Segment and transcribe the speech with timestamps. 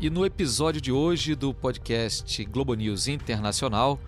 [0.00, 3.98] E no episódio de hoje do podcast Globo News Internacional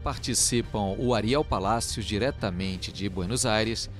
[0.00, 3.90] participam o Ariel Palácios, diretamente de Buenos Aires,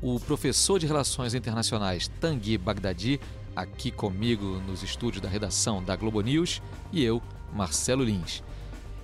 [0.00, 3.18] o professor de Relações Internacionais Tanguy Bagdadi,
[3.56, 6.62] aqui comigo nos estúdios da redação da Globo News,
[6.92, 7.20] e eu,
[7.52, 8.40] Marcelo Lins.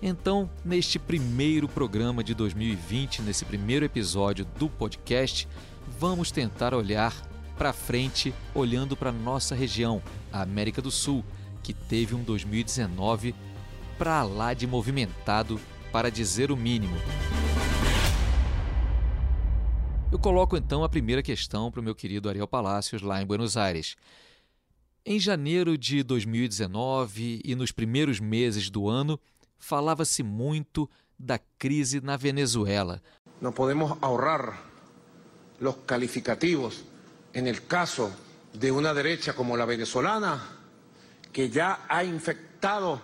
[0.00, 5.48] Então, neste primeiro programa de 2020, nesse primeiro episódio do podcast,
[5.98, 7.12] vamos tentar olhar
[7.56, 10.00] para frente, olhando para nossa região,
[10.32, 11.24] a América do Sul
[11.68, 13.34] que teve um 2019
[13.98, 15.60] para lá de movimentado,
[15.92, 16.96] para dizer o mínimo.
[20.10, 23.58] Eu coloco então a primeira questão para o meu querido Ariel Palácios, lá em Buenos
[23.58, 23.96] Aires.
[25.04, 29.20] Em janeiro de 2019 e nos primeiros meses do ano,
[29.58, 33.02] falava-se muito da crise na Venezuela.
[33.42, 34.58] Não podemos ahorrar
[35.60, 36.82] os calificativos
[37.34, 38.10] en el caso
[38.54, 40.56] de una derecha como la venezolana
[41.32, 43.00] que ya ha infectado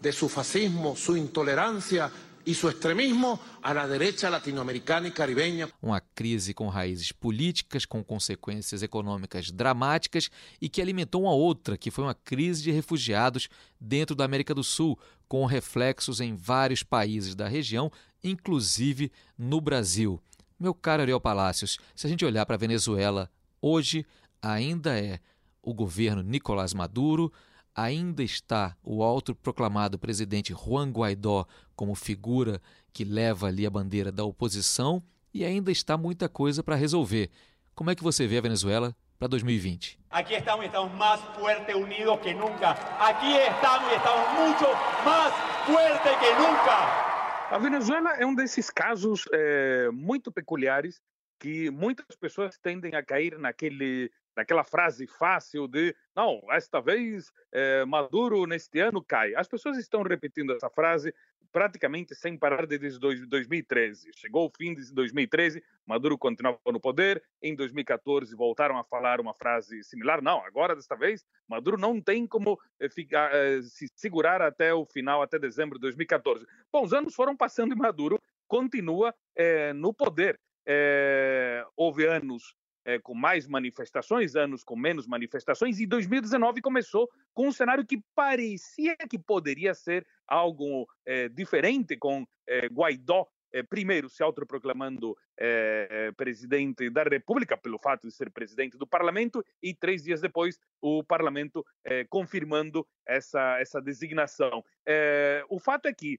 [0.00, 2.10] de su fascismo, su intolerancia
[2.46, 5.68] e seu extremismo a la derecha latino-americana e caribenha.
[5.82, 11.90] Uma crise com raízes políticas, com consequências econômicas dramáticas e que alimentou uma outra, que
[11.90, 13.48] foi uma crise de refugiados
[13.80, 14.96] dentro da América do Sul,
[15.28, 17.90] com reflexos em vários países da região,
[18.22, 20.22] inclusive no Brasil.
[20.58, 23.28] Meu caro Ariel Palácios, se a gente olhar para a Venezuela,
[23.60, 24.06] hoje
[24.40, 25.18] ainda é
[25.60, 27.32] o governo Nicolás Maduro,
[27.76, 31.46] ainda está o autoproclamado presidente Juan Guaidó
[31.76, 32.60] como figura
[32.90, 35.02] que leva ali a bandeira da oposição
[35.32, 37.30] e ainda está muita coisa para resolver.
[37.74, 40.00] Como é que você vê a Venezuela para 2020?
[40.08, 42.70] Aqui estamos e estamos mais fortes unidos que nunca.
[42.98, 44.64] Aqui estamos e estamos muito
[45.04, 45.34] mais
[45.66, 47.06] fortes que nunca.
[47.50, 51.02] A Venezuela é um desses casos é, muito peculiares
[51.38, 57.84] que muitas pessoas tendem a cair naquele naquela frase fácil de não, esta vez é,
[57.84, 59.34] Maduro neste ano cai.
[59.34, 61.14] As pessoas estão repetindo essa frase
[61.52, 64.10] praticamente sem parar desde 2013.
[64.14, 67.22] Chegou o fim de 2013, Maduro continuava no poder.
[67.42, 70.20] Em 2014 voltaram a falar uma frase similar.
[70.20, 74.84] Não, agora desta vez Maduro não tem como é, ficar, é, se segurar até o
[74.84, 76.46] final, até dezembro de 2014.
[76.70, 79.14] Bom, os anos foram passando e Maduro continua
[79.74, 80.38] no poder.
[81.76, 82.54] houve anos
[82.86, 88.00] é, com mais manifestações, anos com menos manifestações, e 2019 começou com um cenário que
[88.14, 93.26] parecia que poderia ser algo é, diferente, com é, Guaidó
[93.70, 95.16] primeiro se autoproclamando
[96.14, 101.02] presidente da República, pelo fato de ser presidente do parlamento, e três dias depois o
[101.02, 101.64] parlamento
[102.10, 104.62] confirmando essa, essa designação.
[105.48, 106.18] o fato é que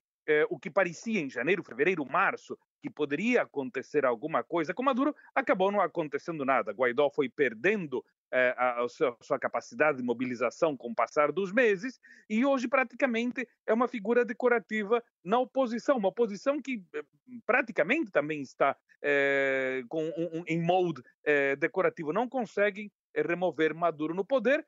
[0.50, 4.74] o que parecia em janeiro, fevereiro, março, que poderia acontecer alguma coisa.
[4.74, 6.72] Com Maduro, acabou não acontecendo nada.
[6.72, 12.00] Guaidó foi perdendo eh, a, a, sua, capacidade de mobilização com o passar dos meses
[12.30, 17.04] e hoje praticamente é uma figura decorativa na oposição, uma oposição que eh,
[17.46, 22.12] praticamente também está eh, com um, um, em molde eh, decorativo.
[22.12, 24.66] Não conseguem eh, remover Maduro no poder.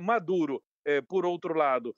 [0.00, 0.62] Maduro
[1.08, 1.94] por outro lado,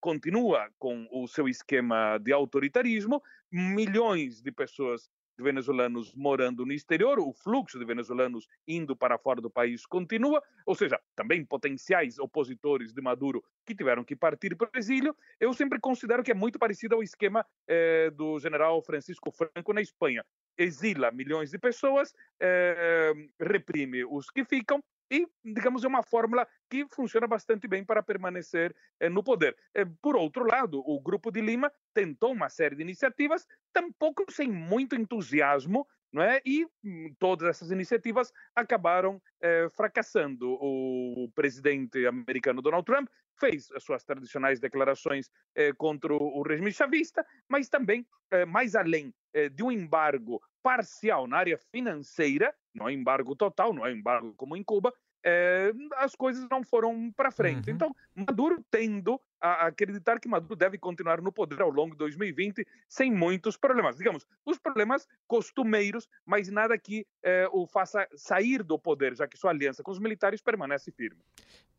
[0.00, 7.32] continua com o seu esquema de autoritarismo, milhões de pessoas venezuelanos morando no exterior, o
[7.32, 13.02] fluxo de venezuelanos indo para fora do país continua, ou seja, também potenciais opositores de
[13.02, 15.16] Maduro que tiveram que partir para o exílio.
[15.40, 19.80] Eu sempre considero que é muito parecido ao esquema eh, do general Francisco Franco na
[19.80, 20.24] Espanha.
[20.56, 26.86] Exila milhões de pessoas, eh, reprime os que ficam e, digamos, é uma fórmula que
[26.88, 29.56] funciona bastante bem para permanecer eh, no poder.
[29.74, 34.50] Eh, por outro lado, o Grupo de Lima tentou uma série de iniciativas, tampouco sem
[34.50, 36.40] muito entusiasmo, não é?
[36.46, 40.56] E hum, todas essas iniciativas acabaram eh, fracassando.
[40.60, 47.24] O presidente americano Donald Trump fez as suas tradicionais declarações eh, contra o regime chavista,
[47.48, 52.92] mas também, eh, mais além eh, de um embargo parcial na área financeira, não é
[52.92, 54.92] embargo total, não é embargo como em Cuba,
[55.24, 57.70] é, as coisas não foram para frente.
[57.70, 57.74] Uhum.
[57.74, 62.66] Então, Maduro tendo a acreditar que Maduro deve continuar no poder ao longo de 2020
[62.88, 63.96] sem muitos problemas.
[63.96, 69.38] Digamos, os problemas costumeiros, mas nada que é, o faça sair do poder, já que
[69.38, 71.20] sua aliança com os militares permanece firme.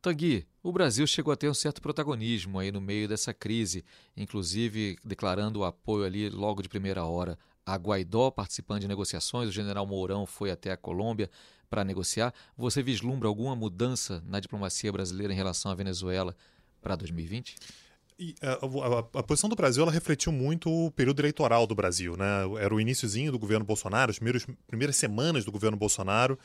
[0.02, 3.84] Tangui, o Brasil chegou a ter um certo protagonismo aí no meio dessa crise,
[4.16, 9.52] inclusive declarando o apoio ali logo de primeira hora a Guaidó participando de negociações, o
[9.52, 11.30] general Mourão foi até a Colômbia
[11.70, 12.34] para negociar.
[12.58, 16.36] Você vislumbra alguma mudança na diplomacia brasileira em relação à Venezuela
[16.82, 17.56] para 2020?
[18.18, 22.16] E a, a, a, posição do Brasil ela refletiu muito o período eleitoral do Brasil,
[22.16, 22.26] né?
[22.62, 26.40] Era o iníciozinho do governo Bolsonaro, as primeiras, primeiras semanas do governo Bolsonaro,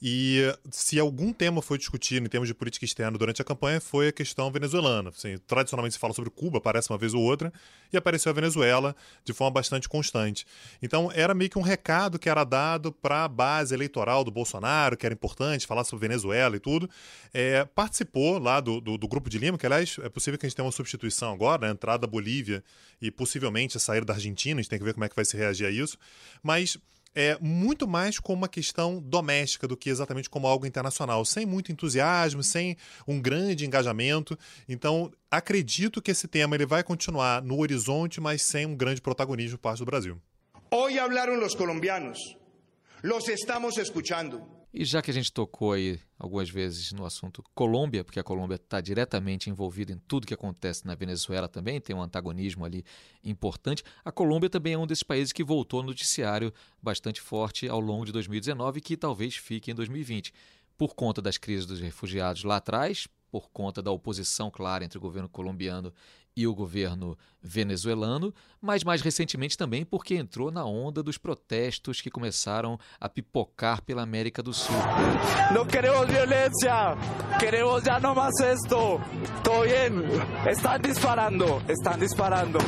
[0.00, 4.08] e se algum tema foi discutido em termos de política externa durante a campanha, foi
[4.08, 5.08] a questão venezuelana.
[5.08, 7.50] Assim, tradicionalmente se fala sobre Cuba, aparece uma vez ou outra,
[7.90, 8.94] e apareceu a Venezuela
[9.24, 10.46] de forma bastante constante.
[10.82, 14.96] Então era meio que um recado que era dado para a base eleitoral do Bolsonaro,
[14.96, 16.90] que era importante falar sobre Venezuela e tudo.
[17.32, 20.48] É, participou lá do, do, do, Grupo de Lima, que aliás é possível que a
[20.48, 21.68] gente tenha uma substituição agora, né?
[21.68, 22.62] a entrada da Bolívia
[23.00, 25.24] e possivelmente a saída da Argentina, a gente tem que ver como é que vai
[25.24, 25.96] se reagir a isso.
[26.42, 26.76] Mas
[27.16, 31.72] é muito mais como uma questão doméstica do que exatamente como algo internacional, sem muito
[31.72, 32.76] entusiasmo, sem
[33.08, 34.38] um grande engajamento.
[34.68, 39.56] Então, acredito que esse tema ele vai continuar no horizonte, mas sem um grande protagonismo
[39.56, 40.20] por parte do Brasil.
[40.70, 42.18] Hoje falaram os colombianos.
[43.02, 44.55] Los estamos escuchando.
[44.78, 48.56] E já que a gente tocou aí algumas vezes no assunto Colômbia, porque a Colômbia
[48.56, 52.84] está diretamente envolvida em tudo que acontece na Venezuela também, tem um antagonismo ali
[53.24, 53.82] importante.
[54.04, 56.52] A Colômbia também é um desses países que voltou no noticiário
[56.82, 60.30] bastante forte ao longo de 2019 e que talvez fique em 2020.
[60.76, 65.00] Por conta das crises dos refugiados lá atrás, por conta da oposição clara entre o
[65.00, 65.90] governo colombiano
[66.36, 72.10] e o governo venezuelano, mas mais recentemente também porque entrou na onda dos protestos que
[72.10, 74.76] começaram a pipocar pela América do Sul.
[75.54, 76.96] Não queremos violência,
[77.40, 79.00] queremos já não mais esto.
[79.42, 82.58] Tô bem, estão disparando, estão disparando.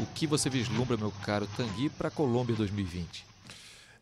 [0.00, 3.35] O que você vislumbra, meu caro Tanguy, para a Colômbia 2020?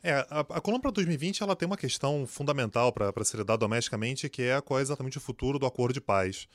[0.06, 4.42] É, a, a Colômbia 2020 ela tem uma questão fundamental para ser dada domesticamente, que
[4.42, 6.46] é qual é exatamente o futuro do acordo de paz.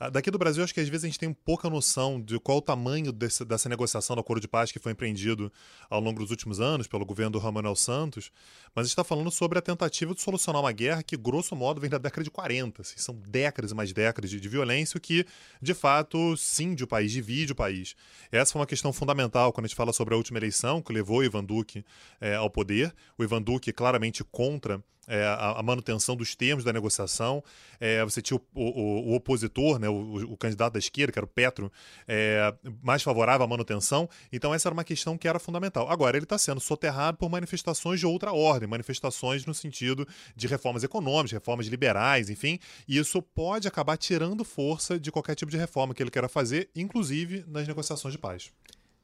[0.00, 2.58] Ah, daqui do Brasil, acho que às vezes a gente tem pouca noção de qual
[2.58, 5.52] o tamanho desse, dessa negociação do acordo de paz que foi empreendido
[5.90, 8.30] ao longo dos últimos anos pelo governo do Manuel Santos,
[8.72, 11.80] mas a gente está falando sobre a tentativa de solucionar uma guerra que, grosso modo,
[11.80, 12.80] vem da década de 40.
[12.80, 15.26] Assim, são décadas e mais décadas de, de violência que,
[15.60, 17.96] de fato, cinde o país, divide o país.
[18.30, 21.18] Essa foi uma questão fundamental quando a gente fala sobre a última eleição que levou
[21.18, 21.84] o Ivan Duque
[22.20, 22.94] é, ao poder.
[23.18, 27.42] O Ivan Duque claramente contra é, a, a, manutenção dos termos da negociação.
[27.80, 31.24] É, você tinha o, o, o opositor, né, o, o, candidato da esquerda, que era
[31.24, 31.72] o Petro,
[32.06, 34.08] é, mais favorável à manutenção.
[34.32, 35.90] Então, essa era uma questão que era fundamental.
[35.90, 40.06] Agora, ele está sendo soterrado por manifestações de outra ordem, manifestações no sentido
[40.36, 42.58] de reformas econômicas, reformas liberais, enfim.
[42.86, 46.68] E isso pode acabar tirando força de qualquer tipo de reforma que ele queira fazer,
[46.76, 48.50] inclusive nas negociações de paz.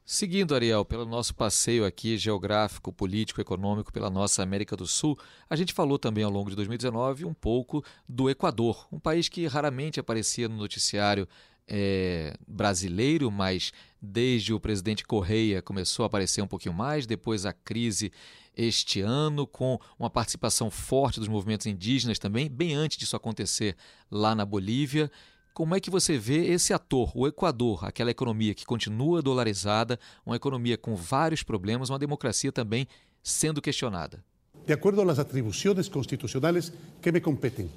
[0.07, 5.17] Seguindo, Ariel, pelo nosso passeio aqui geográfico, político, econômico pela nossa América do Sul,
[5.49, 9.47] a gente falou também ao longo de 2019 um pouco do Equador, um país que
[9.47, 11.27] raramente aparecia no noticiário
[11.67, 17.51] é, brasileiro, mas desde o presidente Correia começou a aparecer um pouquinho mais, depois a
[17.51, 18.11] crise
[18.55, 23.75] este ano, com uma participação forte dos movimentos indígenas também, bem antes disso acontecer
[24.11, 25.11] lá na Bolívia.
[25.55, 30.35] Como é que você vê esse ator, o Equador, aquela economia que continua dolarizada, uma
[30.35, 32.85] economia com vários problemas, uma democracia também
[33.23, 34.21] sendo questionada?
[34.67, 37.71] De acordo às atribuições constitucionais que me competem,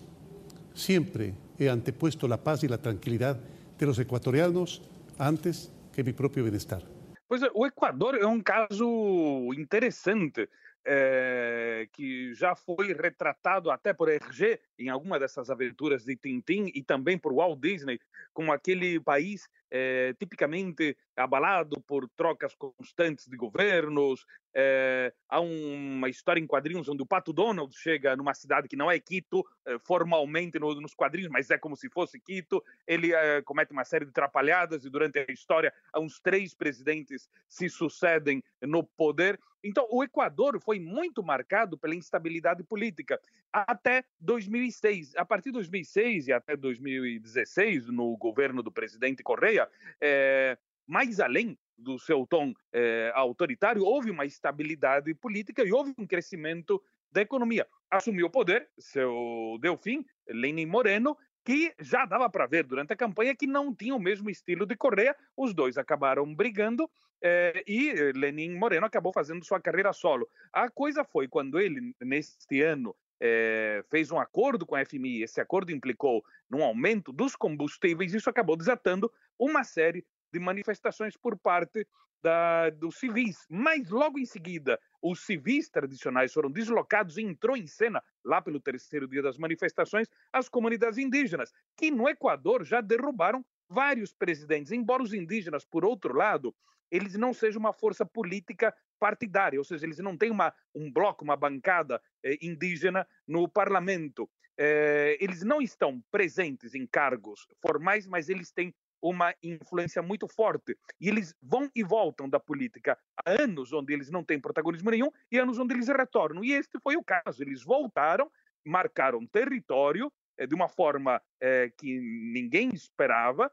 [0.74, 3.38] sempre he antepuesto a paz e a tranquilidade
[3.78, 4.82] de los ecuatorianos
[5.16, 6.82] antes que mi próprio bem-estar.
[7.28, 10.48] Pois é, o Equador é um caso interessante
[10.90, 16.82] é, que já foi retratado até por Hergé em alguma dessas aventuras de Tintin e
[16.82, 18.00] também por Walt Disney,
[18.32, 24.24] como aquele país é, tipicamente abalado por trocas constantes de governos.
[24.54, 28.90] É, há uma história em quadrinhos onde o Pato Donald chega numa cidade que não
[28.90, 32.62] é Quito, é, formalmente no, nos quadrinhos, mas é como se fosse Quito.
[32.86, 33.12] Ele
[33.44, 38.42] comete uma série de trapalhadas e durante a história há uns três presidentes se sucedem
[38.62, 39.38] no poder.
[39.62, 43.20] Então, o Equador foi muito marcado pela instabilidade política
[43.52, 45.16] até 2006.
[45.16, 49.57] A partir de 2006 e até 2016, no governo do presidente Correia,
[50.00, 56.06] é, mais além do seu tom é, autoritário, houve uma estabilidade política e houve um
[56.06, 57.66] crescimento da economia.
[57.90, 63.34] Assumiu o poder seu Delfim, Lenin Moreno, que já dava para ver durante a campanha
[63.34, 65.16] que não tinha o mesmo estilo de Correia.
[65.36, 66.90] Os dois acabaram brigando
[67.22, 70.28] é, e Lenin Moreno acabou fazendo sua carreira solo.
[70.52, 75.40] A coisa foi quando ele, neste ano, é, fez um acordo com a FMI, esse
[75.40, 81.86] acordo implicou num aumento dos combustíveis, isso acabou desatando uma série de manifestações por parte
[82.22, 83.46] da, dos civis.
[83.48, 88.60] Mas logo em seguida, os civis tradicionais foram deslocados e entrou em cena, lá pelo
[88.60, 95.02] terceiro dia das manifestações, as comunidades indígenas, que no Equador já derrubaram vários presidentes, embora
[95.02, 96.54] os indígenas, por outro lado,
[96.90, 101.24] eles não sejam uma força política partidária, ou seja, eles não têm uma, um bloco,
[101.24, 104.28] uma bancada eh, indígena no parlamento.
[104.60, 110.76] é, eles não estão presentes em cargos formais, mas eles têm uma influência muito forte.
[111.00, 115.10] E eles vão e voltam da política há anos onde eles não têm protagonismo nenhum
[115.30, 116.44] e anos onde eles retornam.
[116.44, 117.42] E este foi o caso.
[117.42, 118.30] Eles voltaram,
[118.64, 123.50] marcaram território é, de uma forma é, que ninguém esperava.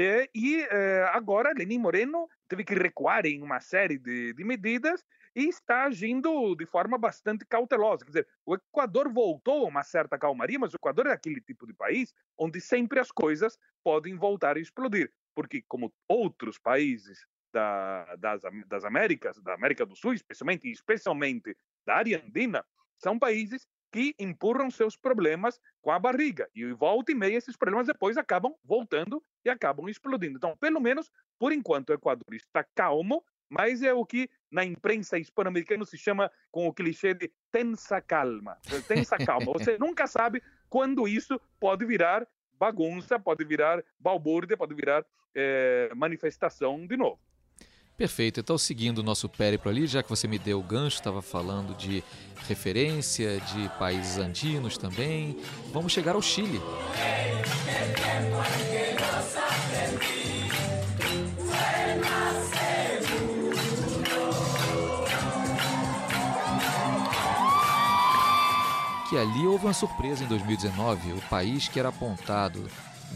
[0.00, 0.62] É, e
[1.12, 6.54] agora Lenin Moreno teve que recuar em uma série de, de medidas e está agindo
[6.54, 8.04] de forma bastante cautelosa.
[8.04, 11.66] Quer dizer, o Equador voltou a uma certa calmaria, mas o Equador é aquele tipo
[11.66, 18.14] de país onde sempre as coisas podem voltar a explodir, porque como outros países da,
[18.16, 22.64] das, das Américas, da América do Sul, especialmente, especialmente da área andina,
[22.98, 26.48] são países que empurram seus problemas com a barriga.
[26.54, 30.36] E volta e meia esses problemas depois acabam voltando e acabam explodindo.
[30.36, 35.18] Então, pelo menos, por enquanto, o Equador está calmo, mas é o que na imprensa
[35.18, 38.58] hispano-americana se chama com o clichê de tensa calma.
[38.86, 39.52] Tensa calma.
[39.52, 42.26] Você nunca sabe quando isso pode virar
[42.58, 45.04] bagunça, pode virar balbúrdia, pode virar
[45.34, 47.20] é, manifestação de novo.
[47.98, 48.38] Perfeito.
[48.38, 51.76] Então, seguindo o nosso périplo ali, já que você me deu o gancho, estava falando
[51.76, 52.04] de
[52.46, 55.36] referência, de países andinos também,
[55.72, 56.60] vamos chegar ao Chile.
[69.08, 71.14] Que ali houve uma surpresa em 2019.
[71.14, 72.64] O país que era apontado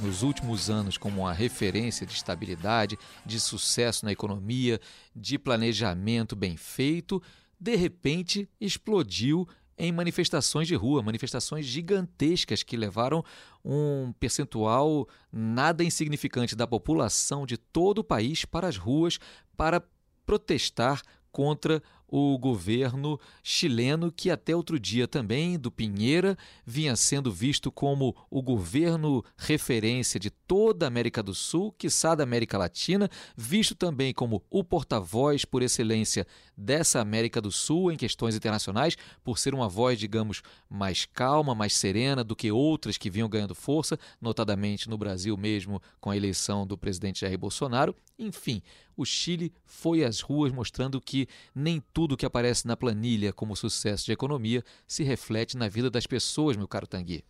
[0.01, 4.81] nos últimos anos como uma referência de estabilidade, de sucesso na economia,
[5.15, 7.23] de planejamento bem feito,
[7.59, 9.47] de repente explodiu
[9.79, 13.25] em manifestações de rua, manifestações gigantescas que levaram
[13.65, 19.19] um percentual nada insignificante da população de todo o país para as ruas
[19.57, 19.83] para
[20.25, 21.83] protestar contra
[22.15, 28.43] o governo chileno, que até outro dia também, do Pinheira, vinha sendo visto como o
[28.43, 34.45] governo referência de toda a América do Sul, quiçá da América Latina, visto também como
[34.51, 39.99] o porta-voz por excelência dessa América do Sul em questões internacionais, por ser uma voz,
[39.99, 45.35] digamos, mais calma, mais serena do que outras que vinham ganhando força, notadamente no Brasil
[45.39, 47.97] mesmo, com a eleição do presidente Jair Bolsonaro.
[48.19, 48.63] Enfim,
[48.97, 54.07] o Chile foi às ruas mostrando que nem tudo que aparece na planilha como sucesso
[54.07, 57.25] de economia se reflete na vida das pessoas, meu caro Tanguy.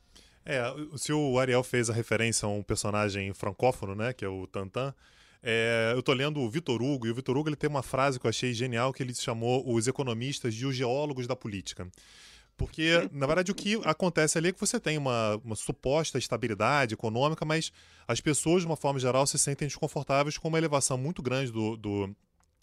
[0.45, 0.62] É,
[0.97, 4.92] se o Ariel fez a referência a um personagem francófono, né, que é o Tantan,
[5.42, 8.19] é, eu estou lendo o Vitor Hugo, e o Vitor Hugo ele tem uma frase
[8.19, 11.88] que eu achei genial, que ele chamou os economistas de os geólogos da política.
[12.56, 16.94] Porque, na verdade, o que acontece ali é que você tem uma, uma, suposta estabilidade
[16.94, 17.73] econômica, mas
[18.06, 21.76] as pessoas, de uma forma geral, se sentem desconfortáveis com uma elevação muito grande do,
[21.76, 22.14] do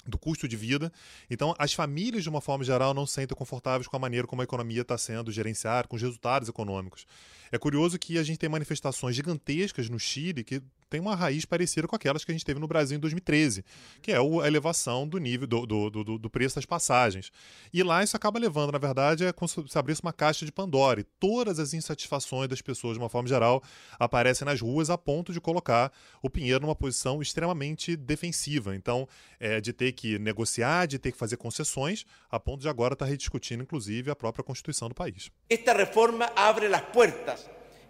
[0.05, 0.91] do custo de vida.
[1.29, 4.41] Então, as famílias, de uma forma geral, não se sentem confortáveis com a maneira como
[4.41, 7.05] a economia está sendo gerenciada, com os resultados econômicos.
[7.51, 11.87] É curioso que a gente tem manifestações gigantescas no Chile que tem uma raiz parecida
[11.87, 13.63] com aquelas que a gente teve no Brasil em 2013,
[14.01, 17.31] que é a elevação do nível do, do, do, do preço das passagens.
[17.71, 21.01] E lá isso acaba levando, na verdade, é como se abrisse uma caixa de Pandora.
[21.01, 23.61] E todas as insatisfações das pessoas, de uma forma geral,
[23.99, 25.91] aparecem nas ruas a ponto de colocar
[26.21, 28.75] o Pinheiro numa posição extremamente defensiva.
[28.75, 29.07] Então,
[29.39, 33.05] é, de ter que negociar, de ter que fazer concessões, a ponto de agora estar
[33.05, 35.29] rediscutindo, inclusive, a própria Constituição do país.
[35.49, 37.38] Esta reforma abre as portas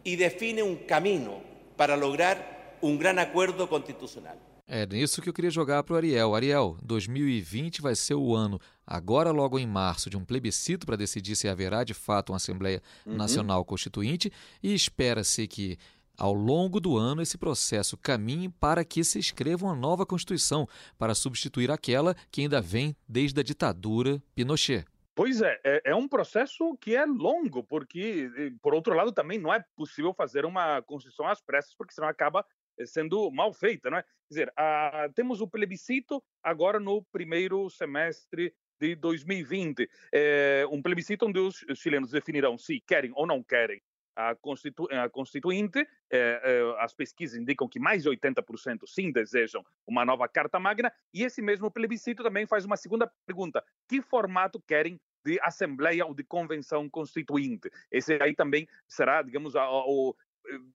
[0.03, 1.41] e define um caminho
[1.75, 4.37] para lograr um grande acordo constitucional.
[4.71, 6.35] É nisso que eu queria jogar para o Ariel.
[6.35, 11.35] Ariel, 2020 vai ser o ano, agora logo em março, de um plebiscito para decidir
[11.35, 13.15] se haverá de fato uma Assembleia uhum.
[13.15, 15.75] Nacional Constituinte e espera-se que
[16.15, 20.67] ao longo do ano esse processo caminhe para que se escreva uma nova Constituição
[20.99, 24.85] para substituir aquela que ainda vem desde a ditadura Pinochet.
[25.19, 29.53] Pois é, é, é, um processo que é longo, porque, por outro lado, também não
[29.53, 32.45] é possível fazer uma Constituição às pressas, porque senão acaba
[32.77, 34.01] eh, sendo mal feita, não é?
[34.01, 41.25] Quer dizer, a, temos o plebiscito agora no primeiro semestre de 2020, é, um plebiscito
[41.25, 43.81] onde os chilenos definirão se querem ou não querem
[44.15, 45.85] a, constitu, a Constituinte.
[46.11, 51.23] É, as pesquisas indicam que mais de 80% sim desejam uma nova Carta Magna, e
[51.23, 56.23] esse mesmo plebiscito também faz uma segunda pergunta: que formato querem de Assembleia ou de
[56.23, 57.69] Convenção Constituinte?
[57.91, 60.15] Esse aí também será, digamos, o,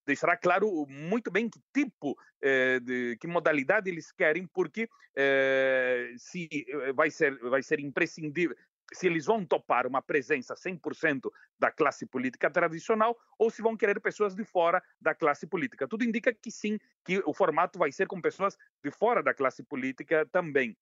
[0.07, 6.49] deixará claro muito bem que tipo eh, de que modalidade eles querem, porque eh, se
[6.53, 8.57] eh, vai ser vai ser imprescindível
[8.93, 13.99] se eles vão topar uma presença 100% da classe política tradicional ou se vão querer
[13.99, 15.89] pessoas de fora da classe política.
[15.89, 19.65] Tudo indica que sim, que o formato vai ser com pessoas de fora da classe
[19.65, 20.77] política também.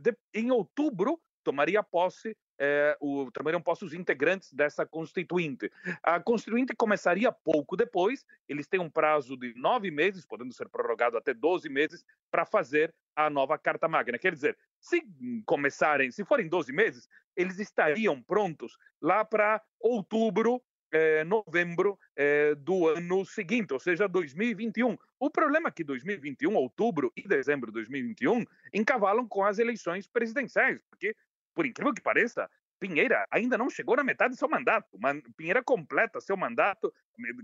[0.00, 5.72] de, em outubro tomaria posse é, o, tomariam posse os integrantes dessa constituinte.
[6.02, 11.16] A constituinte começaria pouco depois, eles têm um prazo de nove meses, podendo ser prorrogado
[11.16, 14.18] até 12 meses, para fazer a nova Carta Magna.
[14.18, 15.02] Quer dizer, se
[15.46, 22.88] começarem, se forem 12 meses, eles estariam prontos lá para outubro é, novembro é, do
[22.88, 24.96] ano seguinte, ou seja, 2021.
[25.20, 30.80] O problema é que 2021, outubro e dezembro de 2021, encavalam com as eleições presidenciais,
[30.88, 31.14] porque,
[31.58, 32.48] por incrível que pareça,
[32.78, 34.86] Pinheira ainda não chegou na metade do seu mandato.
[35.36, 36.94] Pinheira completa seu mandato,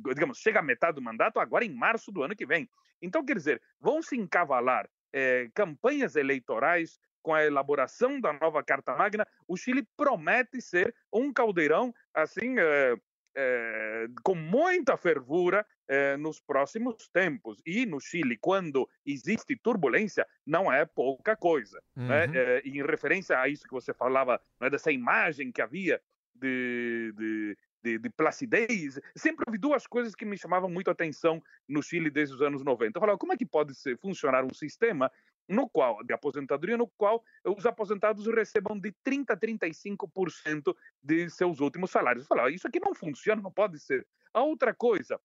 [0.05, 2.71] digamos, chega à metade do mandato agora em março do ano que vem.
[3.03, 8.95] Então, quer dizer, vão se encavalar é, campanhas eleitorais com a elaboração da nova Carta
[8.95, 9.27] Magna.
[9.49, 12.95] O Chile promete ser um caldeirão assim é,
[13.37, 17.61] é, com muita fervura é, nos próximos tempos.
[17.67, 21.83] E no Chile, quando existe turbulência, não é pouca coisa.
[21.97, 22.27] Né?
[22.27, 22.33] Uhum.
[22.33, 22.39] Né?
[22.39, 26.01] É, em referência a isso que você falava, né, dessa imagem que havia
[26.35, 31.43] de, de, de, de, placidez, sempre houve duas coisas que me chamavam muito a atenção
[31.69, 32.97] no Chile desde os anos 90.
[32.97, 35.11] Eu falava, como é que pode ser, funcionar um sistema
[35.49, 41.61] no qual, de aposentadoria, no qual os aposentados recebam de 30% a 35% de seus
[41.61, 42.27] últimos salários.
[42.27, 44.07] Falar, isso aqui não funciona, não pode ser.
[44.33, 45.21] A outra coisa,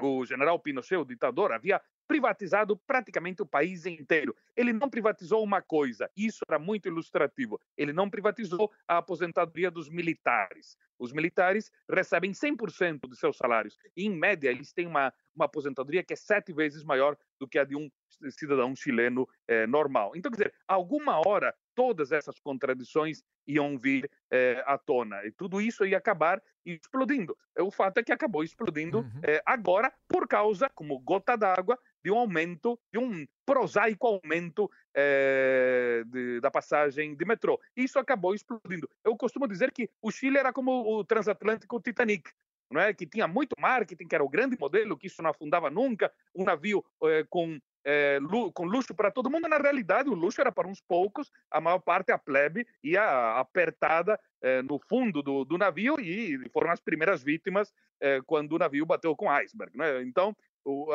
[0.00, 4.34] o general Pinochet, o ditador, havia privatizado praticamente o país inteiro.
[4.56, 7.60] Ele não privatizou uma coisa, isso era muito ilustrativo.
[7.76, 10.76] Ele não privatizou a aposentadoria dos militares.
[10.98, 13.76] Os militares recebem 100% de seus salários.
[13.96, 17.58] E, em média, eles têm uma, uma aposentadoria que é sete vezes maior do que
[17.58, 17.90] a de um
[18.30, 20.12] cidadão chileno eh, normal.
[20.14, 25.24] Então, quer dizer, alguma hora todas essas contradições iam vir eh, à tona.
[25.24, 27.36] E tudo isso ia acabar explodindo.
[27.58, 29.20] O fato é que acabou explodindo uhum.
[29.22, 36.04] eh, agora por causa, como gota d'água, de um aumento, de um prosaico aumento é,
[36.06, 37.58] de, da passagem de metrô.
[37.74, 38.88] Isso acabou explodindo.
[39.02, 42.30] Eu costumo dizer que o Chile era como o transatlântico Titanic.
[42.70, 42.94] Não é?
[42.94, 46.44] que tinha muito marketing, que era o grande modelo, que isso não afundava nunca, um
[46.44, 48.18] navio é, com é,
[48.54, 49.48] com luxo para todo mundo.
[49.48, 54.18] Na realidade, o luxo era para uns poucos, a maior parte, a plebe, ia apertada
[54.42, 58.86] é, no fundo do, do, navio e foram as primeiras vítimas é, quando o navio
[58.86, 59.76] bateu com iceberg.
[59.76, 60.02] Né?
[60.02, 60.34] Então,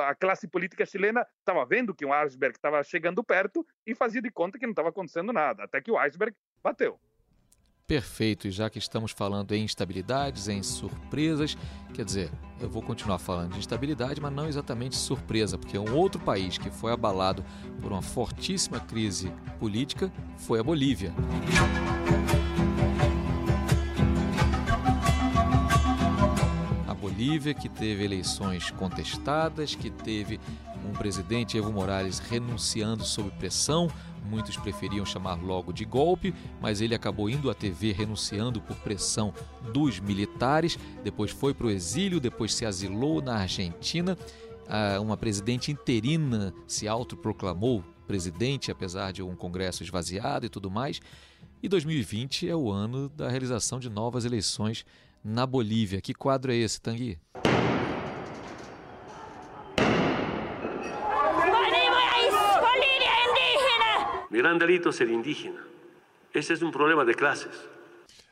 [0.08, 4.32] a classe política chilena estava vendo que o iceberg estava chegando perto e fazia de
[4.32, 7.00] conta que não estava acontecendo nada, até que o iceberg bateu.
[7.90, 11.58] Perfeito, e já que estamos falando em instabilidades, em surpresas,
[11.92, 12.30] quer dizer,
[12.62, 16.70] eu vou continuar falando de instabilidade, mas não exatamente surpresa, porque um outro país que
[16.70, 17.44] foi abalado
[17.82, 21.12] por uma fortíssima crise política foi a Bolívia.
[27.30, 30.40] Bolívia, que teve eleições contestadas, que teve
[30.84, 33.88] um presidente Evo Morales renunciando sob pressão.
[34.28, 39.32] Muitos preferiam chamar logo de golpe, mas ele acabou indo à TV renunciando por pressão
[39.72, 40.80] dos militares.
[41.04, 44.18] Depois foi para o exílio, depois se asilou na Argentina.
[45.00, 51.00] Uma presidente interina se autoproclamou presidente, apesar de um congresso esvaziado e tudo mais.
[51.62, 54.84] E 2020 é o ano da realização de novas eleições
[55.24, 56.02] na Bolívia.
[56.02, 57.20] Que quadro é esse, Tanguy?
[64.32, 65.60] Gran delito ser indígena.
[66.34, 67.52] Esse é um problema de classes.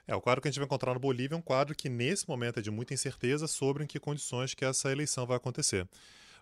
[0.08, 2.30] É, o quadro que a gente vai encontrar na Bolívia é um quadro que, nesse
[2.30, 5.86] momento, é de muita incerteza sobre em que condições que essa eleição vai acontecer.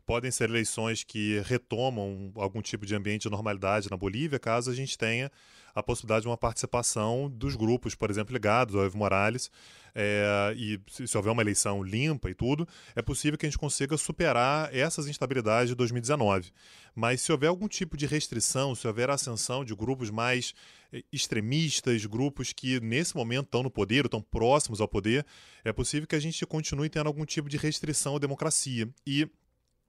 [0.06, 4.76] Podem ser eleições que retomam algum tipo de ambiente de normalidade na Bolívia, caso a
[4.76, 5.32] gente tenha
[5.76, 9.52] a possibilidade de uma participação dos grupos, por exemplo, ligados ao Evo Morales.
[9.98, 13.98] É, e se, houver uma eleição limpa e tudo, é possível que a gente consiga
[13.98, 16.52] superar essas instabilidades de 2019.
[16.94, 20.54] Mas se houver algum tipo de restrição, se houver ascensão de grupos mais
[20.94, 25.26] eh, extremistas, grupos que nesse momento estão no poder, estão próximos ao poder,
[25.64, 28.90] é possível que a gente continue tendo algum tipo de restrição à democracia.
[29.06, 29.30] E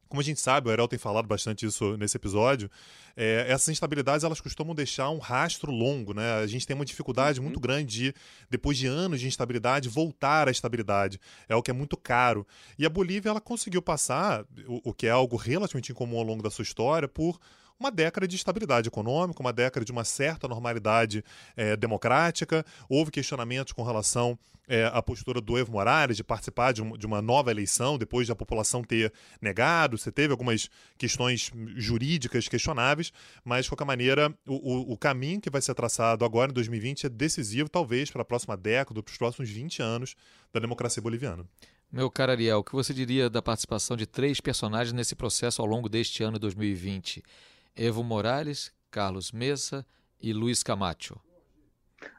[0.08, 2.70] como a gente sabe, o Ariel tem falado bastante isso nesse episódio,
[3.16, 6.34] é, essas instabilidades elas costumam deixar um rastro longo, né?
[6.34, 7.62] A gente tem uma dificuldade muito uhum.
[7.62, 8.14] grande de,
[8.50, 11.18] depois de anos de instabilidade, voltar à estabilidade.
[11.48, 12.46] É o que é muito caro.
[12.78, 16.42] E a Bolívia ela conseguiu passar, o, o que é algo relativamente incomum ao longo
[16.42, 17.38] da sua história, por
[17.78, 21.24] uma década de estabilidade econômica, uma década de uma certa normalidade
[21.56, 22.64] é, democrática.
[22.88, 27.06] Houve questionamentos com relação é, à postura do Evo Morales de participar de, um, de,
[27.06, 29.96] uma nova eleição depois de a população ter negado.
[29.96, 33.12] Você teve algumas questões jurídicas questionáveis,
[33.44, 37.06] mas de qualquer maneira, o, o, o caminho que vai ser traçado agora em 2020
[37.06, 40.16] é decisivo, talvez, para a próxima década, para os próximos 20 anos
[40.52, 41.44] da democracia boliviana.
[41.92, 45.68] Meu caro Ariel, o que você diria da participação de três personagens nesse processo ao
[45.68, 47.22] longo deste ano 2020?
[47.76, 49.86] Evo Morales, Carlos Mesa
[50.18, 51.20] e Luiz Camacho.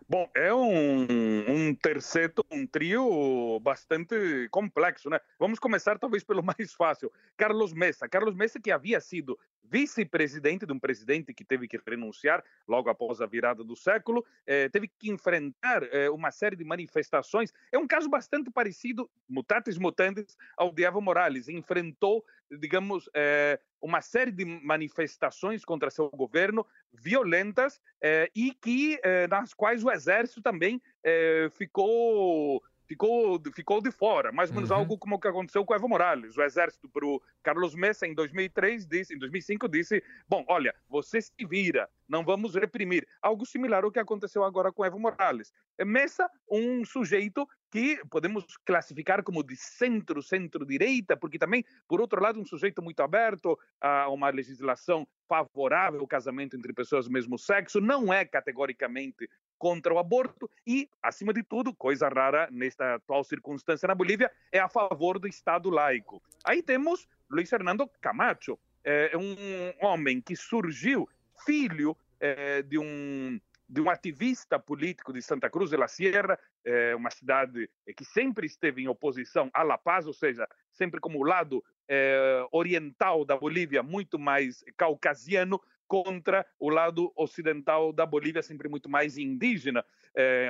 [0.10, 1.06] Bom, é um,
[1.50, 5.20] um terceto, um trio bastante complexo, né?
[5.38, 7.12] Vamos começar talvez pelo mais fácil.
[7.36, 8.08] Carlos Messa.
[8.08, 9.38] Carlos Messa que havia sido
[9.70, 14.70] vice-presidente de um presidente que teve que renunciar logo após a virada do século, eh,
[14.70, 17.52] teve que enfrentar eh, uma série de manifestações.
[17.70, 21.50] É um caso bastante parecido, mutatis mutandis, ao de Evo Morales.
[21.50, 29.28] Enfrentou, digamos, eh, uma série de manifestações contra seu governo violentas eh, e que eh,
[29.28, 34.78] nas quais o exército também eh, ficou ficou, ficou de fora, mais ou menos uhum.
[34.78, 36.38] algo como o que aconteceu com Evo Morales.
[36.38, 41.22] O exército para o Carlos Messa em 2003 disse, em 2005 disse, bom, olha, você
[41.22, 43.06] se vira, não vamos reprimir.
[43.22, 45.54] Algo similar ao que aconteceu agora com Evo Morales.
[45.86, 52.40] Messa, um sujeito que podemos classificar como de centro, centro-direita, porque também, por outro lado,
[52.40, 57.82] um sujeito muito aberto a uma legislação favorável ao casamento entre pessoas do mesmo sexo,
[57.82, 63.88] não é categoricamente contra o aborto e, acima de tudo, coisa rara nesta atual circunstância
[63.88, 66.22] na Bolívia, é a favor do Estado laico.
[66.46, 71.10] Aí temos Luiz Fernando Camacho, é um homem que surgiu
[71.46, 76.96] filho é, de um de um ativista político de Santa Cruz de la Sierra, é
[76.96, 81.24] uma cidade que sempre esteve em oposição à La Paz, ou seja, sempre como o
[81.24, 88.68] lado é, oriental da Bolívia, muito mais caucasiano, contra o lado ocidental da Bolívia, sempre
[88.68, 90.50] muito mais indígena, é,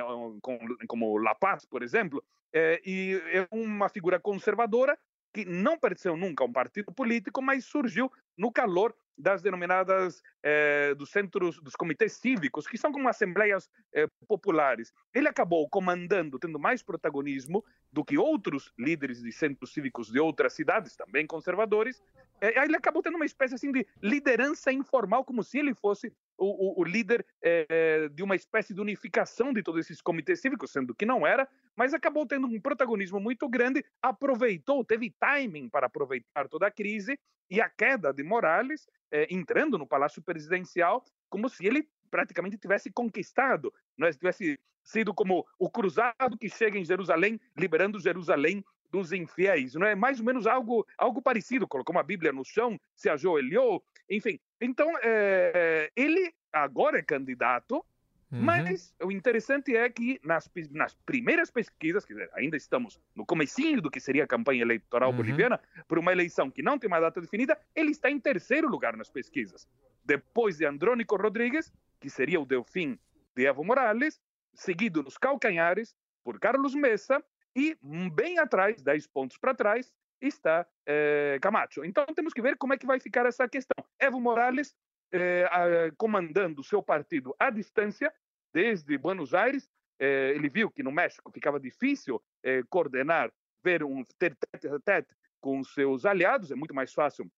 [0.88, 4.98] como La Paz, por exemplo, é, e é uma figura conservadora
[5.32, 11.10] que não pertenceu nunca um partido político, mas surgiu no calor das denominadas eh, dos
[11.10, 14.92] centros, dos comitês cívicos, que são como assembleias eh, populares.
[15.12, 20.52] Ele acabou comandando, tendo mais protagonismo do que outros líderes de centros cívicos de outras
[20.52, 22.00] cidades, também conservadores.
[22.40, 26.80] Eh, ele acabou tendo uma espécie assim de liderança informal, como se ele fosse o,
[26.80, 30.94] o, o líder eh, de uma espécie de unificação de todos esses comitês cívicos, sendo
[30.94, 36.48] que não era, mas acabou tendo um protagonismo muito grande, aproveitou, teve timing para aproveitar
[36.48, 37.18] toda a crise
[37.50, 42.90] e a queda de Morales, eh, entrando no Palácio Presidencial, como se ele praticamente tivesse
[42.90, 44.12] conquistado, não é?
[44.12, 49.94] tivesse sido como o cruzado que chega em Jerusalém, liberando Jerusalém dos infiéis, não é?
[49.94, 54.40] Mais ou menos algo algo parecido, colocou uma Bíblia no chão, se ajoelhou, enfim.
[54.60, 57.84] Então, é, ele agora é candidato,
[58.30, 58.42] Uhum.
[58.42, 63.80] Mas o interessante é que nas, nas primeiras pesquisas, quer dizer, ainda estamos no comecinho
[63.80, 65.16] do que seria a campanha eleitoral uhum.
[65.16, 68.96] boliviana, por uma eleição que não tem uma data definida, ele está em terceiro lugar
[68.96, 69.66] nas pesquisas.
[70.04, 72.98] Depois de Andrônico Rodrigues, que seria o Delfim
[73.34, 74.20] de Evo Morales,
[74.52, 77.24] seguido nos calcanhares por Carlos Messa,
[77.58, 77.76] e
[78.10, 81.84] bem atrás, 10 pontos para trás, está eh, Camacho.
[81.84, 83.84] Então temos que ver como é que vai ficar essa questão.
[83.98, 84.74] Evo Morales
[85.10, 88.12] eh, comandando o seu partido à distância,
[88.52, 89.68] desde Buenos Aires.
[89.98, 93.32] Eh, ele viu que no México ficava difícil eh, coordenar,
[93.64, 97.30] ver um ter tete a tete com seus aliados, é muito mais fácil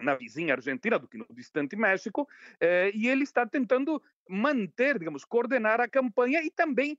[0.00, 2.26] na vizinha Argentina do que no distante México,
[2.94, 6.98] e ele está tentando manter, digamos, coordenar a campanha e também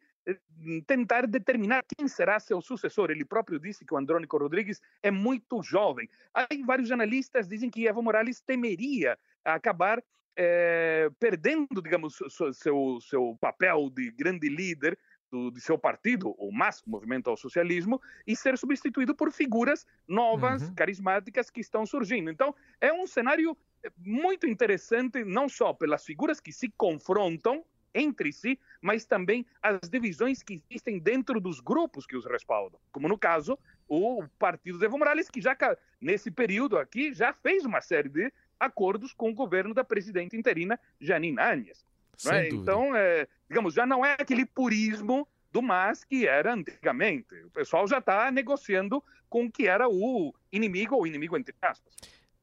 [0.88, 3.12] tentar determinar quem será seu sucessor.
[3.12, 6.10] Ele próprio disse que o Andrônico Rodrigues é muito jovem.
[6.34, 10.04] Aí vários analistas dizem que Evo Morales temeria acabar
[10.36, 12.18] é, perdendo, digamos,
[12.54, 14.98] seu, seu papel de grande líder
[15.34, 20.62] do, de seu partido, o MAS, Movimento ao Socialismo, e ser substituído por figuras novas,
[20.62, 20.76] uhum.
[20.76, 22.30] carismáticas que estão surgindo.
[22.30, 28.32] Então, é um cenário eh, muito interessante, não só pelas figuras que se confrontam entre
[28.32, 32.80] si, mas também as divisões que existem dentro dos grupos que os respaldam.
[32.92, 35.56] Como no caso, o Partido de Evo Morales, que já
[36.02, 40.80] nesse período aqui já fez uma série de acordos com o governo da presidente interina
[41.00, 41.86] Janine Áñez.
[42.32, 42.50] É?
[42.50, 47.36] Então, é, digamos, já não é aquele purismo do MAS que era antigamente.
[47.46, 51.94] O pessoal já está negociando com o que era o inimigo, ou inimigo entre aspas.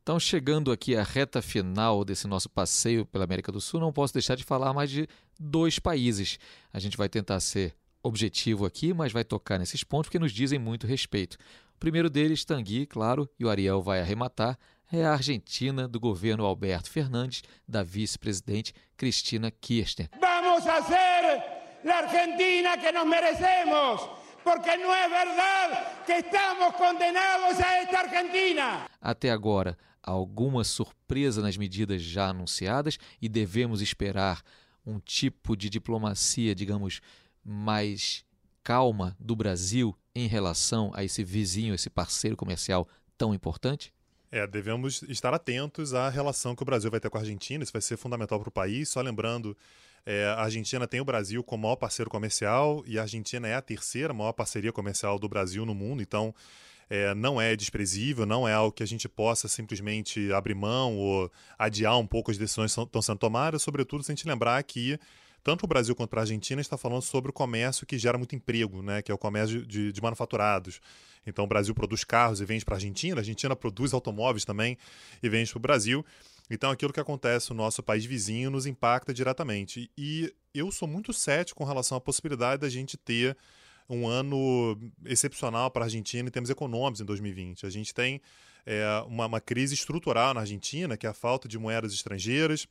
[0.02, 4.14] Então, chegando aqui à reta final desse nosso passeio pela América do Sul, não posso
[4.14, 5.06] deixar de falar mais de
[5.38, 6.38] dois países.
[6.72, 10.58] A gente vai tentar ser objetivo aqui, mas vai tocar nesses pontos porque nos dizem
[10.58, 11.36] muito respeito.
[11.76, 14.58] O primeiro deles, Tanguy, claro, e o Ariel vai arrematar,
[14.90, 20.08] é a Argentina do governo Alberto Fernandes, da vice-presidente Cristina Kirchner.
[20.18, 24.08] Vamos a ser a Argentina que nos merecemos,
[24.42, 28.86] porque não é verdade que estamos condenados a esta Argentina.
[29.00, 34.42] Até agora, alguma surpresa nas medidas já anunciadas e devemos esperar
[34.84, 37.00] um tipo de diplomacia, digamos,
[37.44, 38.24] mais
[38.62, 43.92] calma do Brasil em relação a esse vizinho, esse parceiro comercial tão importante?
[44.30, 47.72] É, devemos estar atentos à relação que o Brasil vai ter com a Argentina, isso
[47.72, 48.88] vai ser fundamental para o país.
[48.88, 49.56] Só lembrando,
[50.06, 53.60] É, a Argentina tem o Brasil como maior parceiro comercial e a Argentina é a
[53.60, 56.34] terceira maior parceria comercial do Brasil no mundo, então
[56.90, 61.30] é, não é desprezível, não é algo que a gente possa simplesmente abrir mão ou
[61.56, 64.98] adiar um pouco as decisões que estão sendo tomadas, sobretudo se a gente lembrar que
[65.42, 68.82] tanto o Brasil quanto a Argentina está falando sobre o comércio que gera muito emprego,
[68.82, 70.80] né, que é o comércio de, de manufaturados.
[71.24, 74.76] Então o Brasil produz carros e vende para a Argentina, a Argentina produz automóveis também
[75.22, 76.04] e vende para o Brasil.
[76.50, 79.88] Então aquilo que acontece no nosso país vizinho nos impacta diretamente.
[79.96, 83.36] E eu sou muito cético com relação à possibilidade da gente ter
[83.90, 87.66] um ano excepcional para a Argentina em termos econômicos em 2020.
[87.66, 88.20] A gente tem
[88.64, 92.68] é, uma, uma crise estrutural na Argentina, que é a falta de moedas estrangeiras,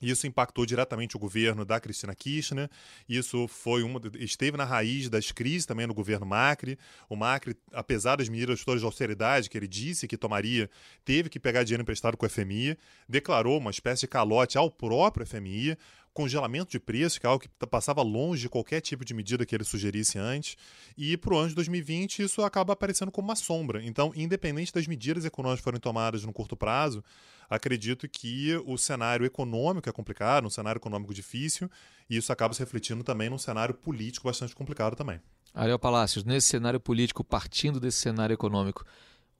[0.00, 2.70] isso impactou diretamente o governo da Cristina Kirchner.
[3.08, 6.78] Isso foi uma, esteve na raiz das crises também no governo Macri.
[7.08, 10.70] O Macri, apesar das medidas todas de austeridade que ele disse que tomaria,
[11.04, 12.76] teve que pegar dinheiro emprestado com o FMI,
[13.08, 15.76] declarou uma espécie de calote ao próprio FMI,
[16.12, 19.54] congelamento de preço, que é algo que passava longe de qualquer tipo de medida que
[19.54, 20.56] ele sugerisse antes.
[20.96, 23.82] E para o ano de 2020, isso acaba aparecendo como uma sombra.
[23.84, 27.04] Então, independente das medidas econômicas que forem tomadas no curto prazo,
[27.48, 31.70] acredito que o cenário econômico é complicado, um cenário econômico difícil,
[32.08, 35.20] e isso acaba se refletindo também num cenário político bastante complicado também.
[35.54, 38.84] Ariel Palácios, nesse cenário político, partindo desse cenário econômico,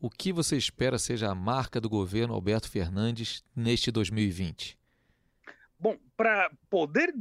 [0.00, 4.77] o que você espera seja a marca do governo Alberto Fernandes neste 2020?
[5.80, 7.12] Bom, para poder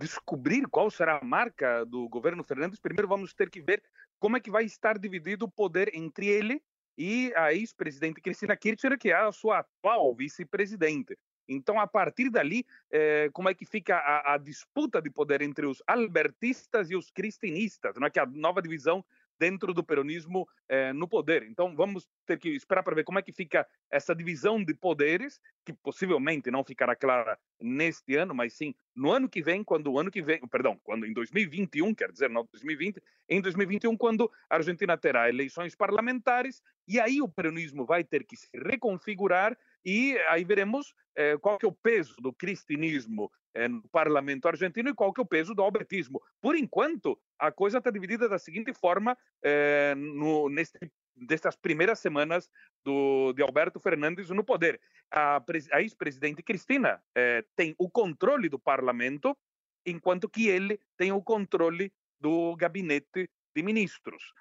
[0.00, 3.80] descobrir qual será a marca do governo Fernandes, primeiro vamos ter que ver
[4.18, 6.60] como é que vai estar dividido o poder entre ele
[6.98, 11.16] e a ex-presidente Cristina Kirchner, que é a sua atual vice-presidente.
[11.48, 15.66] Então, a partir dali, eh, como é que fica a, a, disputa de poder entre
[15.66, 19.04] os albertistas e os cristinistas, não é que a nova divisão
[19.38, 21.42] dentro do peronismo eh, no poder.
[21.44, 25.40] Então, vamos ter que esperar para ver como é que fica essa divisão de poderes,
[25.64, 29.98] que possivelmente não ficará clara neste ano, mas sim no ano que vem, quando o
[29.98, 34.56] ano que vem, perdão, quando em 2021, quer dizer, não 2020, em 2021, quando a
[34.56, 40.44] Argentina terá eleições parlamentares, e aí o peronismo vai ter que se reconfigurar e aí
[40.44, 45.12] veremos eh, qual que é o peso do cristianismo eh, no parlamento argentino e qual
[45.12, 46.22] que é o peso do albertismo.
[46.40, 50.78] Por enquanto, a coisa está dividida da seguinte forma eh, no, neste,
[51.14, 52.48] destas primeiras semanas
[52.82, 54.80] do, de Alberto Fernandes no poder.
[55.10, 55.36] A,
[55.72, 59.36] a ex-presidente Cristina eh, tem o controle do parlamento,
[59.84, 64.32] enquanto que ele tem o controle do gabinete de ministros.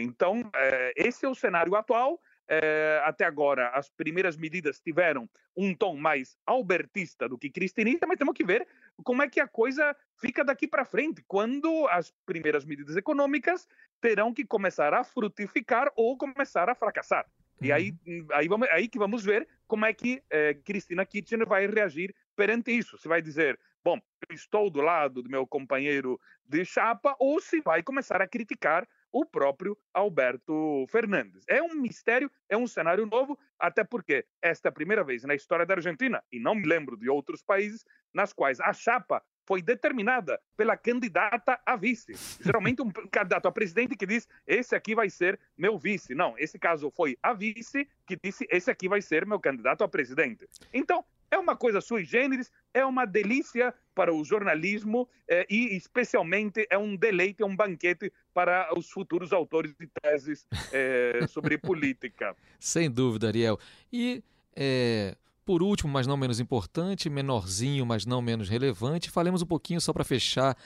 [0.00, 0.50] Então,
[0.94, 2.20] esse é o cenário atual.
[2.46, 8.18] É, até agora, as primeiras medidas tiveram um tom mais albertista do que cristinista, mas
[8.18, 8.66] temos que ver
[9.02, 13.66] como é que a coisa fica daqui para frente, quando as primeiras medidas econômicas
[14.00, 17.26] terão que começar a frutificar ou começar a fracassar.
[17.60, 18.26] E aí, uhum.
[18.32, 22.70] aí, vamos, aí que vamos ver como é que é, Cristina Kirchner vai reagir perante
[22.72, 22.98] isso.
[22.98, 23.98] Se vai dizer, bom,
[24.30, 29.24] estou do lado do meu companheiro de chapa, ou se vai começar a criticar o
[29.24, 31.44] próprio Alberto Fernandes.
[31.48, 35.36] É um mistério, é um cenário novo, até porque esta é a primeira vez na
[35.36, 39.62] história da Argentina, e não me lembro de outros países, nas quais a chapa foi
[39.62, 42.12] determinada pela candidata a vice.
[42.40, 46.12] Geralmente um candidato a presidente que diz, esse aqui vai ser meu vice.
[46.12, 49.88] Não, esse caso foi a vice que disse, esse aqui vai ser meu candidato a
[49.88, 50.48] presidente.
[50.72, 56.66] Então, é uma coisa sui generis, é uma delícia para o jornalismo eh, e, especialmente,
[56.70, 62.34] é um deleite, é um banquete para os futuros autores de teses eh, sobre política.
[62.58, 63.58] Sem dúvida, Ariel.
[63.92, 64.22] E,
[64.56, 69.80] é, por último, mas não menos importante, menorzinho, mas não menos relevante, falemos um pouquinho
[69.80, 70.56] só para fechar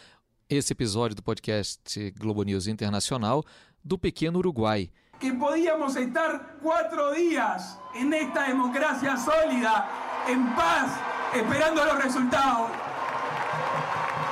[0.49, 3.45] esse episódio do podcast Globo News Internacional
[3.85, 9.89] do pequeno Uruguai que podíamos estar cuatro días en esta democracia sólida,
[10.29, 11.01] en paz,
[11.35, 12.71] esperando los resultados.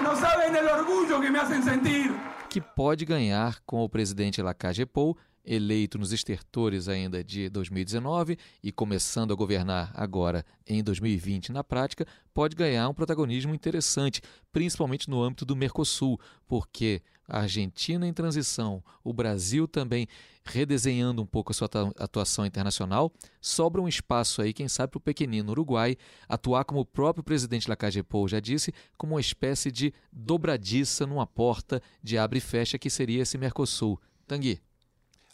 [0.03, 2.15] No saben el orgullo que me hacen sentir.
[2.51, 8.73] Que pode ganhar com o presidente Lacage Pou eleito nos estertores ainda de 2019 e
[8.73, 12.05] começando a governar agora em 2020 na prática,
[12.35, 14.21] pode ganhar um protagonismo interessante,
[14.53, 20.07] principalmente no âmbito do Mercosul, porque a Argentina em transição, o Brasil também
[20.45, 25.01] redesenhando um pouco a sua atuação internacional, sobra um espaço aí, quem sabe, para o
[25.01, 25.97] pequenino Uruguai
[26.29, 31.83] atuar, como o próprio presidente Lacagepou já disse, como uma espécie de dobradiça numa porta
[32.03, 34.01] de abre e fecha que seria esse Mercosul.
[34.27, 34.61] Tanguy.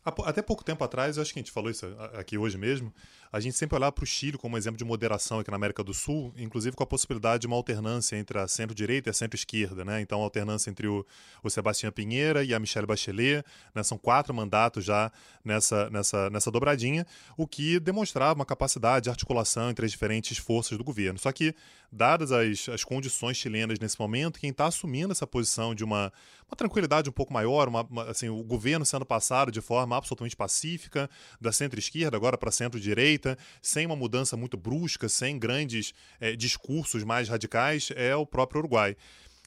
[0.05, 2.93] Até pouco tempo atrás, eu acho que a gente falou isso aqui hoje mesmo,
[3.33, 5.95] a gente sempre olhava para o Chile como exemplo de moderação aqui na América do
[5.95, 10.03] Sul, inclusive com a possibilidade de uma alternância entre a centro-direita e a centro-esquerda, né?
[10.03, 11.07] Então, alternância entre o,
[11.43, 13.43] o Sebastião Pinheira e a Michelle Bachelet,
[13.75, 13.83] né?
[13.83, 15.11] São quatro mandatos já
[15.43, 20.77] nessa, nessa, nessa dobradinha, o que demonstrava uma capacidade de articulação entre as diferentes forças
[20.77, 21.19] do governo.
[21.19, 21.55] Só que,
[21.91, 26.13] dadas as, as condições chilenas nesse momento, quem está assumindo essa posição de uma,
[26.47, 30.37] uma tranquilidade um pouco maior, uma, uma, assim, o governo sendo passado de forma absolutamente
[30.37, 31.09] pacífica,
[31.41, 33.22] da centro-esquerda agora para centro-direita,
[33.61, 38.97] sem uma mudança muito brusca, sem grandes é, discursos mais radicais, é o próprio Uruguai.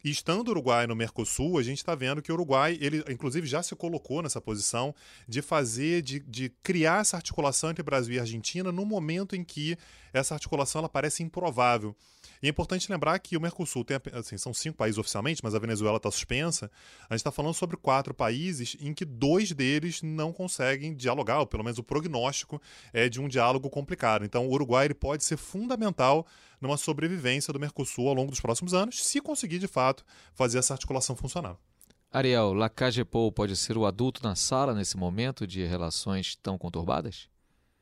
[0.05, 3.47] E estando o Uruguai no Mercosul, a gente está vendo que o Uruguai, ele inclusive
[3.47, 4.93] já se colocou nessa posição
[5.27, 9.75] de fazer, de, de criar essa articulação entre Brasil e Argentina no momento em que
[10.13, 11.95] essa articulação ela parece improvável.
[12.41, 15.60] E é importante lembrar que o Mercosul tem, assim, são cinco países oficialmente, mas a
[15.60, 16.69] Venezuela está suspensa.
[17.10, 21.48] A gente está falando sobre quatro países em que dois deles não conseguem dialogar, ou
[21.48, 22.62] pelo menos o prognóstico
[22.93, 24.26] é de um diálogo complicado.
[24.26, 26.26] Então, o Uruguai ele pode ser fundamental
[26.62, 30.74] numa sobrevivência do Mercosul ao longo dos próximos anos, se conseguir de fato fazer essa
[30.74, 31.58] articulação funcionar.
[32.12, 37.28] Ariel, Lacagepou pode ser o adulto na sala nesse momento de relações tão conturbadas?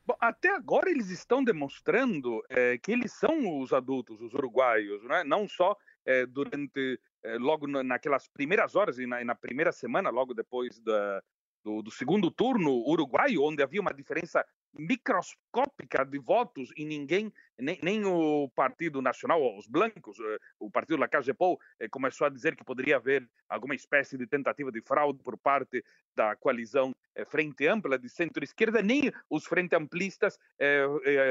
[0.06, 5.24] Bom, até agora eles estão demonstrando é, que eles são os adultos, os uruguaios, né?
[5.24, 10.34] não só é, durante, é, logo naquelas primeiras horas e na, na, primeira semana, logo
[10.34, 11.22] depois da,
[11.64, 14.44] do, do, segundo turno uruguaio, onde havia uma diferença
[14.76, 20.98] microscópica de votos e ninguém, nem, nem o Partido Nacional, os blancos, eh, o Partido
[20.98, 24.80] La Cage Pou, eh, começou a dizer que poderia haver alguma espécie de tentativa de
[24.82, 25.84] fraude por parte
[26.14, 30.38] da coalizão eh, Frente Ampla de centro-esquerda, nem os Frente Amplistas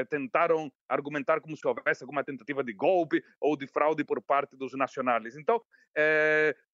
[0.08, 4.72] tentaram argumentar como se houvesse alguma tentativa de golpe ou de fraude por parte dos
[4.74, 5.36] nacionais.
[5.36, 5.60] Então,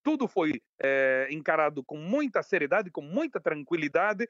[0.03, 0.61] tudo foi
[1.29, 4.27] encarado com muita seriedade, com muita tranquilidade,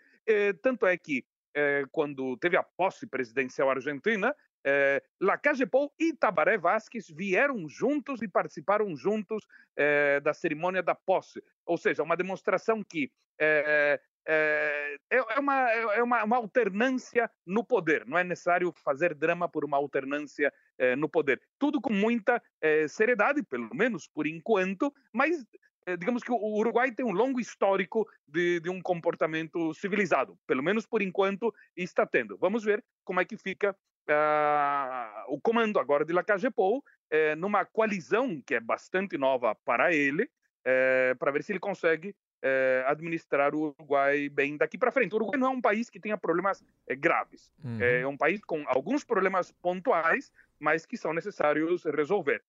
[0.62, 1.24] tanto é que
[1.54, 8.22] eh, quando teve a posse presidencial argentina, eh, Lacage Pou e Tabaré Vasquez vieram juntos
[8.22, 11.44] e participaram juntos eh, da cerimônia da posse.
[11.66, 18.06] Ou seja, uma demonstração que é, é, é, uma, é uma, uma, alternância no poder.
[18.06, 21.42] Não é necessário fazer drama por uma alternância é, no poder.
[21.58, 22.42] Tudo com muita
[22.88, 25.58] seriedade, pelo menos por enquanto, mas eh,
[25.98, 30.86] digamos que o Uruguai tem um longo histórico de, de, um comportamento civilizado, pelo menos
[30.86, 32.38] por enquanto está tendo.
[32.38, 33.76] Vamos ver como é que fica
[34.10, 39.94] uh, o comando agora de Lacagepou, uh, eh, numa coalizão que é bastante nova para
[39.94, 42.16] ele, uh, para ver se ele consegue
[42.88, 45.14] administrar o Uruguai bem daqui para frente.
[45.14, 46.64] O Uruguai não é um país que tenha problemas
[46.98, 47.78] graves, uhum.
[47.80, 52.42] é um país com alguns problemas pontuais, mas que são necessários resolver.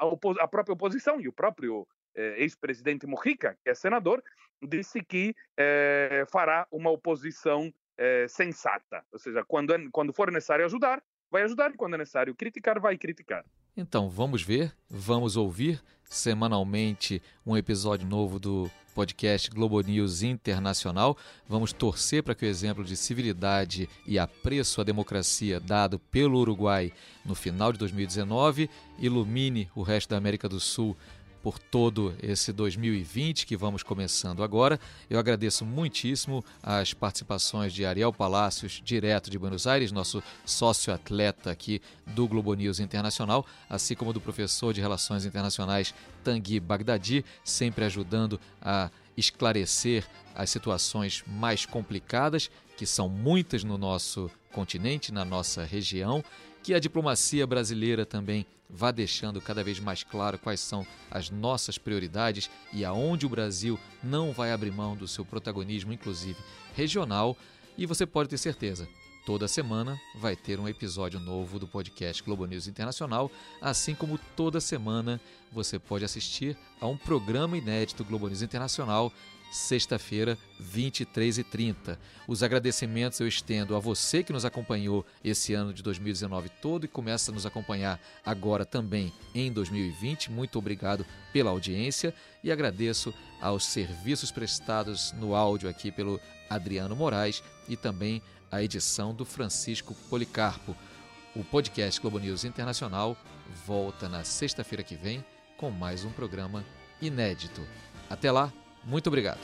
[0.00, 1.97] A, a própria oposição e o próprio eh,
[2.38, 4.22] ex-presidente Mujica, que é senador,
[4.62, 9.04] disse que eh, fará uma oposição eh, sensata.
[9.12, 12.80] Ou seja, quando, é, quando for necessário ajudar, vai ajudar, e quando é necessário criticar,
[12.80, 13.44] vai criticar.
[13.76, 21.16] Então, vamos ver, vamos ouvir semanalmente um episódio novo do podcast Globo News Internacional.
[21.46, 26.92] Vamos torcer para que o exemplo de civilidade e apreço à democracia dado pelo Uruguai
[27.24, 30.96] no final de 2019 ilumine o resto da América do Sul
[31.42, 34.78] por todo esse 2020 que vamos começando agora.
[35.08, 41.80] Eu agradeço muitíssimo as participações de Ariel Palácios, direto de Buenos Aires, nosso sócio-atleta aqui
[42.06, 48.40] do Globo News Internacional, assim como do professor de Relações Internacionais Tanguy Bagdadi, sempre ajudando
[48.60, 56.24] a esclarecer as situações mais complicadas, que são muitas no nosso continente, na nossa região
[56.62, 61.78] que a diplomacia brasileira também vá deixando cada vez mais claro quais são as nossas
[61.78, 66.38] prioridades e aonde o Brasil não vai abrir mão do seu protagonismo, inclusive
[66.74, 67.36] regional.
[67.76, 68.88] E você pode ter certeza,
[69.24, 73.30] toda semana vai ter um episódio novo do podcast Globo News Internacional,
[73.62, 79.12] assim como toda semana você pode assistir a um programa inédito Globo News Internacional
[79.50, 81.98] sexta-feira, 23h30.
[82.26, 86.88] Os agradecimentos eu estendo a você que nos acompanhou esse ano de 2019 todo e
[86.88, 90.30] começa a nos acompanhar agora também em 2020.
[90.30, 97.42] Muito obrigado pela audiência e agradeço aos serviços prestados no áudio aqui pelo Adriano Moraes
[97.68, 100.76] e também a edição do Francisco Policarpo.
[101.34, 103.16] O podcast Globo News Internacional
[103.66, 105.24] volta na sexta-feira que vem
[105.56, 106.64] com mais um programa
[107.00, 107.66] inédito.
[108.08, 108.52] Até lá!
[108.84, 109.38] Muito obrigado.